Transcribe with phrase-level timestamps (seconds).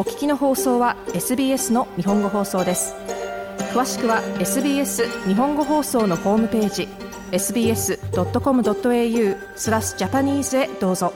[0.00, 2.94] お聞きの放送は SBS の日本語放送です
[3.74, 6.88] 詳しくは SBS 日本語放送のホームページ
[7.32, 7.98] sbs.com.au
[9.56, 11.12] スラスジャパニーズへどうぞ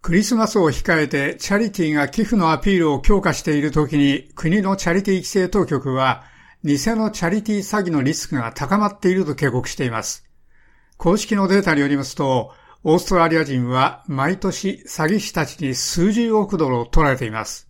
[0.00, 6.24] クリスマスを控えてチャリティーが寄付のアピールを強化している時に国のチャリティー規制当局は
[6.64, 10.24] 偽のチャリティー詐欺のリスクが高まっていると警告しています。
[10.96, 12.52] 公式のデータによりますと、
[12.84, 17.68] オーストラリア人は毎年詐欺師たちに数十億ドルを取られています。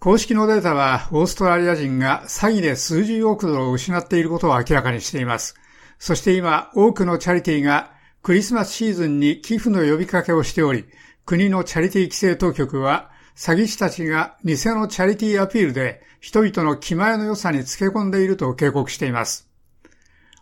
[0.00, 5.54] 公式のデータはオーストラリア人が詐欺で数十億ドルを失っていることを明らかにしています。
[6.00, 10.86] そして今多くのチャリティーがクリスマスシーズンに寄付の呼びかけをしており、
[11.24, 19.53] 国のチャリティー規制当局は詐欺師たちが偽のチャリティーアピールで人々の気前の良さにつけ込んでいると警告しています。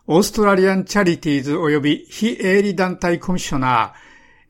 [0.05, 3.93] オーストラリアンチャリティーズ及び非営利団体コミッショナ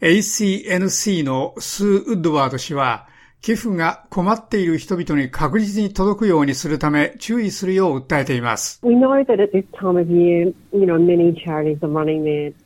[0.01, 3.07] ー ACNC のスー・ウッドワード氏は
[3.39, 8.81] 寄付が困っている人々に確実に届くようにするため注意するよう訴えています。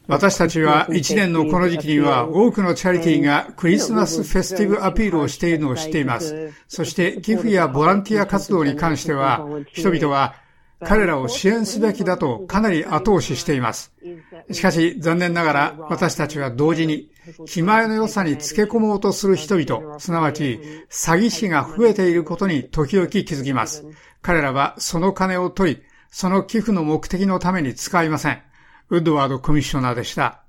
[0.07, 6.53] 私たちは一年のこの時期には多くのチャリティーがクリスマスフェスティブアピールをしているのを知っています。
[6.69, 10.46] そして寄付やボランティア活動に関しては人々は
[10.79, 13.93] 彼らを支援すべきだとかなり後押ししています。
[14.51, 17.11] しかし残念ながら私たちは同時に
[17.47, 23.85] 気前の良さにつけ込もうとする人々、すなわち詐欺師が増えていることに時々気づきます。
[24.21, 28.41] 彼らはその金を取り、その寄付の目的のために使いません。
[28.89, 30.43] ウッドワードコミッショナーでした。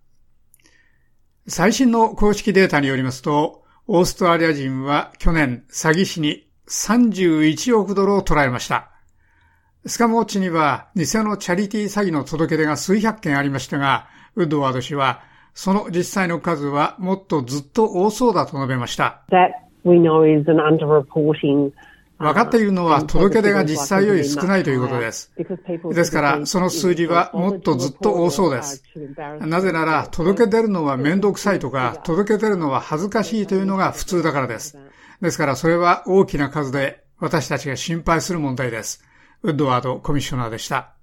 [1.46, 8.90] 最新の公式データによりますと、オーストラリア人は去年詐欺師に31億ドルを取られました。
[9.88, 15.22] スカムウォッチには偽のチャリティー詐欺の届け出が数百件ありましたが、ウッドワード氏は、
[15.54, 19.22] その実際の数はもっとずっと多そうだと述べました。
[22.18, 25.32] 分かっているのは届け出が実際より少ないということです。
[25.94, 28.82] ですから、その数字はもっとずっと多そうです。
[29.40, 34.76] なぜなら、届け出るのは面倒くさいとか、届け出るのは恥ずかしいというのが普通だからです。
[35.22, 39.07] ですから、それは大きな数で私たちが心配する問題です。
[39.42, 40.94] ウッドワードコミッショナーでした。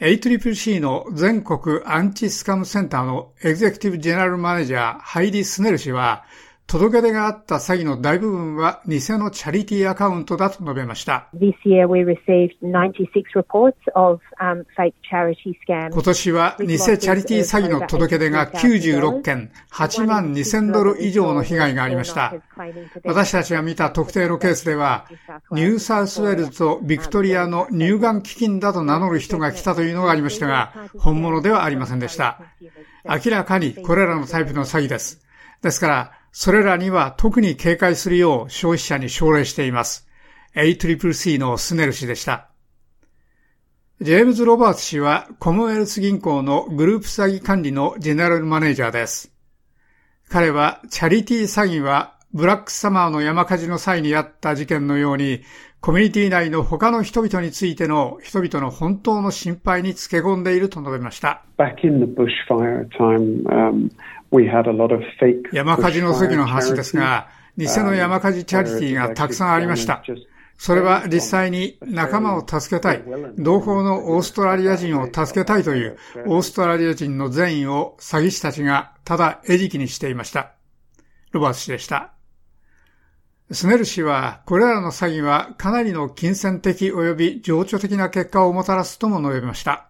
[0.00, 6.24] ACCC の全国アンチスカムセンターのエグゼクティブジェネラルマネージャーハイリー・スネル氏は、
[6.70, 11.26] 届け出があった詐欺の大部分は偽のチャリティーアカウントだと述べました。
[15.92, 22.34] 今年は偽チャリティー詐欺の届け出が96件、8万2000ドル以上の被害がありました。
[23.02, 25.06] 私たちが見た特定のケースでは、
[25.50, 32.40] ニューサウスウェールズとビクトリアの乳がん基金だと名乗る人が来たというのがありましたが、本物ではありませんでした。
[33.04, 35.20] 明らかにこれらのタイプの詐欺です。
[35.62, 40.06] ですから、それらには特に警戒するよう消費者に奨励しています。
[40.54, 42.50] ACCC のスネル氏でした。
[44.00, 49.32] ジェームズ・ロバーツ氏はコモンウェルス銀行のグループ詐欺管理のジェネラルマネージャーです。
[50.28, 55.42] 彼はチャリティー詐欺はブラックサマーの山火事の際にあった事件のように
[55.80, 61.42] コミュニティ内の他の人々についての人々の本当の心配につけ込んでいると述べました。
[65.54, 70.02] 山火事の時の話ですが、偽の山火事チャリティーがたくさんありました。
[70.58, 73.02] それは実際に仲間を助けたい、
[73.38, 75.96] 同胞のオーストラリア人を助けたいという
[76.26, 80.52] オーストラリア人の善意を詐欺師たちがただ餌食にしていました。
[81.32, 82.12] ロバーツ氏でした。
[83.52, 89.88] スネル氏は、これらの詐欺はかなりの金銭的及び情緒的な結果をもたらすとも述べました。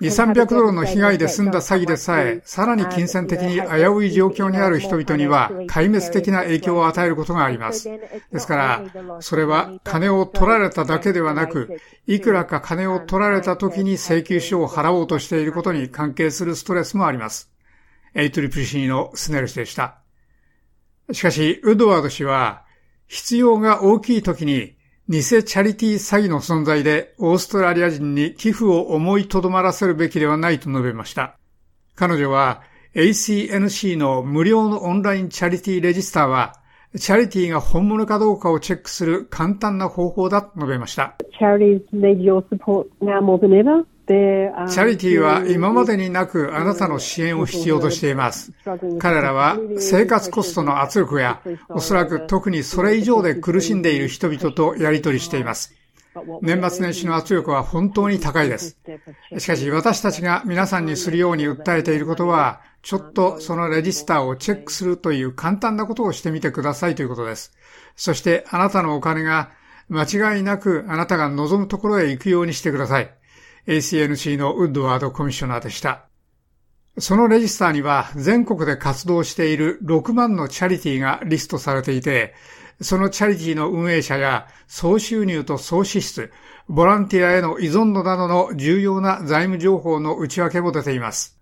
[0.00, 7.90] 2、300ドルの被害で済んだ詐欺でさえ、さらに金銭的に危うい状況にある人々には、壊滅的な影響を与えることがあります。
[8.32, 8.82] ですから、
[9.20, 17.53] それは金を取られただけではなく、いくらか金を取られた時に請求書を払おうとしていることに関係するストレスもあります。
[18.14, 19.98] ACCC のスネル氏でした。
[21.12, 22.64] しかし、ウッドワード氏は、
[23.06, 24.76] 必要が大きい時に
[25.08, 31.36] 偽チャリティ詐欺の存在でオーストラリア人に寄付を思いとどまらせるべきではないと述べました。
[31.94, 32.62] 彼女は
[32.94, 36.54] ACNC の無料のオンラインチャリティレジスターは
[36.98, 41.16] チャリティが本物かどうかをチェックする簡単な方法だと述べました。
[44.06, 48.52] チャリティーは今までになくあなたの支援を必要としています。
[48.98, 51.40] 彼らは生活コストの圧力や
[51.70, 55.74] おそらく特にそれ以上で苦しんでいる人々とやり取りしています。
[56.42, 58.76] 年末年始の圧力は本当に高いです。
[59.38, 67.52] しかし私たちが皆さんにするように訴えていることは、ちょっとそのレジスターをチェックするという簡単なことをしてみてくださいということです。
[67.96, 69.50] そしてあなたのお金が
[69.88, 73.10] 間違いなくあなたが望むところへ行くようにしてください。
[73.66, 76.06] ACNC のウッドワードコミッショナーでした。
[76.98, 82.34] そのレジスターには全国で活動している6万のチャリティがリストされていて、
[82.80, 86.32] そのチャリティの運営者や総収入と総支出、
[86.68, 91.38] ボランティアへの依存度などの重要な財務情報の内訳も出ています。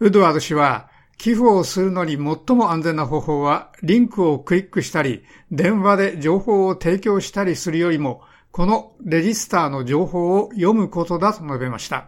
[0.00, 8.22] ウッドワード氏は、寄付をするのに最も安全な方法は、リンクをクリックしたり、電話で情報を提供したりするよりも、
[8.58, 12.06] このレジスターの情報を読むことだと述べました。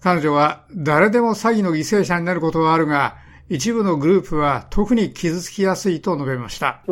[0.00, 6.82] 彼女は誰でも詐欺の犠牲者になることはあるが、一部のグループは特に傷つきやすいと述べました。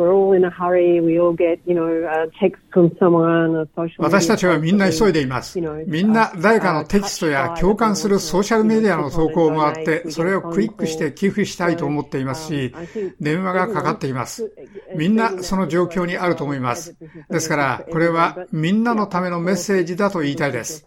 [3.97, 5.59] 私たちはみんな急いでいます。
[5.87, 12.73] みんな誰かのテキストや共感するソーシャルメディアの投稿もあって、それをクリックして寄付したいと思っていますし、
[13.19, 14.49] 電話がかかっています。
[14.95, 16.95] みんなその状況にあると思います。
[17.29, 20.85] ですから、これはみんなのためのメッセージだと言いたいです。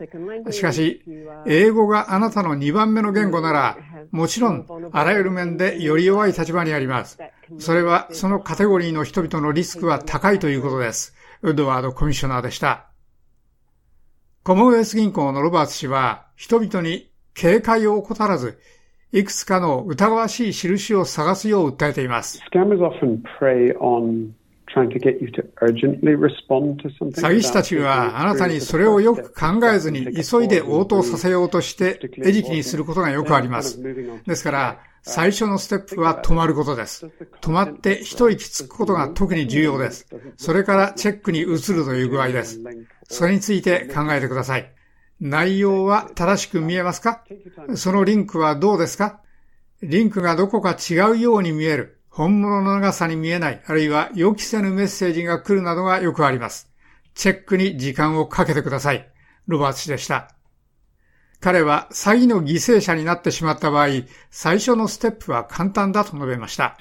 [0.50, 1.03] しかし、
[1.47, 3.76] 英語があなたの2番目の言語なら、
[4.10, 7.19] もちろん、あらゆる面でより弱い立場にあります。
[7.58, 11.14] それは、そのカテゴリーの人々のリスクは高いということです。
[11.43, 12.87] ウッドワードコミッショナーでした。
[14.43, 18.58] コモウェルス銀行のロバーツ氏は、人々に警戒を怠らず、
[19.12, 22.40] いくつかの疑わしい印を探すよう訴えています。
[24.86, 24.88] 詐
[27.34, 33.82] 欺師たちはあなたにそれをよく考えずに急いで応答させようとして餌食にすることがよくあります。
[34.26, 37.06] ですから、最初のステップは止まることです。
[37.40, 40.06] 止まって一息つくことが特に重要です。
[40.36, 42.60] それからチェックに移るという具合です。
[43.08, 44.72] それについて考えてください。
[45.20, 47.25] 内容は正しく見えますか？
[47.75, 49.20] そのリンクはどうですか？
[49.82, 51.98] リンクがどこか違うように見える。
[52.10, 56.70] 本物の長さに見えない、あるいは予期せぬメッセージが来るなどがよくあります。
[57.14, 59.08] チェックに時間をかけてください。
[59.46, 60.28] ロバーツ氏でした。
[61.40, 63.88] 彼は詐欺の犠牲者になってしまった場合、
[64.31, 66.76] 最初のステップは簡単だと述べました。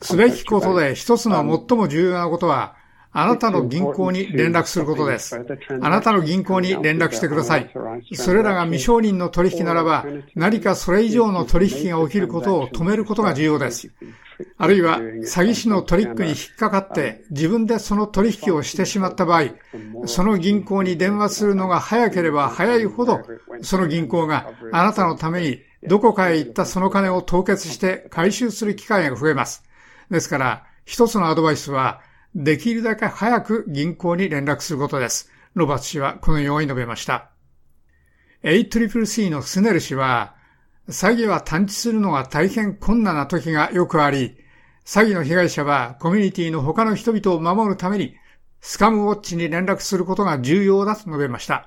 [0.00, 2.76] すべきことで一つの最も重要なことは、
[3.14, 5.36] あなたの銀行に連絡することです。
[5.36, 7.70] あなたの銀行に連絡してください。
[8.14, 13.90] それらが未承認の取引ならば、何かそれ以上の取引が起きることを止めることが重要です。
[14.56, 19.44] あるいは、詐欺師のトリックに引っかかって自分でその取引をしてしまった場合、
[20.06, 23.20] その銀行に電話するのが早ければ早いほど、
[23.60, 29.64] その銀行があなたのためにどこかへ行ったその金を凍結して回収する機会が増えます。
[30.10, 32.00] ですから、一つのアドバイスは、
[32.34, 35.30] できるだけ早く銀行に連絡することです。
[35.54, 37.30] ロバーツ氏はこのように述べました。
[38.42, 40.34] ACCC のスネル氏は、
[40.88, 44.36] 詐欺は探知するのが大変困難な時がよくあり、
[44.84, 48.16] 詐欺の被害者はコミュニティの他の人々を守るために
[48.64, 51.64] スカムウォッチに連絡することが重要だと述べました。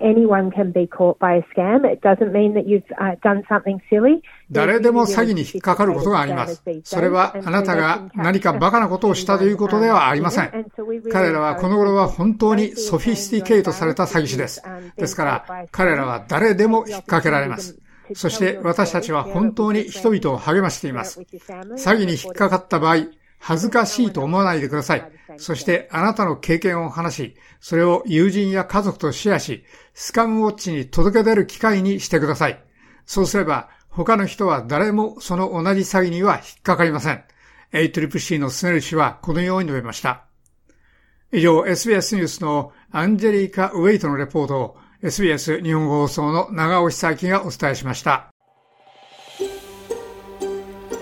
[4.50, 6.64] 誰でも詐欺に引っかかることがあります。
[6.86, 10.72] それはあなたが何かバカなことをしたということではありません。
[11.12, 14.64] 彼らはこの頃は本当にソフィスティケイトされた詐欺師です。
[14.96, 17.78] ですから彼らは誰でも引っ掛けられます。
[18.14, 21.20] そして私たちは本当に人々を励ましています。
[21.20, 23.08] 詐欺に引っかかった場合、
[23.48, 25.12] 恥ずかしいと思わないでください。
[25.38, 32.60] そしてあなたの経験を話し、それを友人や家族とシェアし、スカムウォッチに届け出る機会にしてください。
[33.06, 37.24] そうすれば、他の人は誰もその同じ詐欺には引っかかりません。
[37.72, 40.26] ACCC のスネル氏はこのように述べました。
[41.32, 48.35] 以上、SBS ニュースのアンジェリーカ・ウェイトのレポートを SBS 日本放送の長尾久明がお伝えしました。